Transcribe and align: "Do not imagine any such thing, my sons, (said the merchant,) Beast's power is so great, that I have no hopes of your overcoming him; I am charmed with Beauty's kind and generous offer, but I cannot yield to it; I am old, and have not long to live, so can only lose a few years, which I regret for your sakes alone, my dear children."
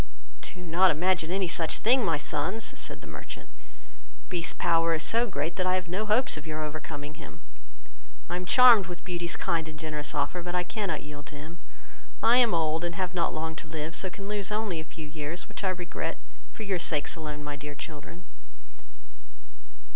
"Do 0.41 0.61
not 0.61 0.89
imagine 0.89 1.29
any 1.31 1.47
such 1.47 1.77
thing, 1.77 2.03
my 2.03 2.17
sons, 2.17 2.73
(said 2.75 3.01
the 3.01 3.05
merchant,) 3.07 3.49
Beast's 4.29 4.51
power 4.53 4.95
is 4.95 5.03
so 5.03 5.27
great, 5.27 5.57
that 5.57 5.67
I 5.67 5.75
have 5.75 5.87
no 5.87 6.07
hopes 6.07 6.37
of 6.37 6.47
your 6.47 6.63
overcoming 6.63 7.21
him; 7.21 7.41
I 8.27 8.35
am 8.35 8.47
charmed 8.47 8.87
with 8.87 9.03
Beauty's 9.03 9.35
kind 9.35 9.67
and 9.69 9.77
generous 9.77 10.15
offer, 10.15 10.41
but 10.41 10.55
I 10.55 10.63
cannot 10.63 11.03
yield 11.03 11.27
to 11.27 11.35
it; 11.35 11.51
I 12.23 12.37
am 12.37 12.55
old, 12.55 12.83
and 12.83 12.95
have 12.95 13.13
not 13.13 13.31
long 13.31 13.55
to 13.57 13.67
live, 13.67 13.95
so 13.95 14.09
can 14.09 14.23
only 14.23 14.37
lose 14.37 14.49
a 14.49 14.83
few 14.85 15.07
years, 15.07 15.47
which 15.47 15.63
I 15.63 15.69
regret 15.69 16.17
for 16.51 16.63
your 16.63 16.79
sakes 16.79 17.15
alone, 17.15 17.43
my 17.43 17.55
dear 17.55 17.75
children." 17.75 18.23